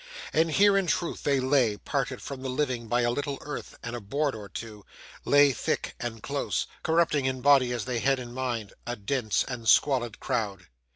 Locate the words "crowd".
10.19-10.65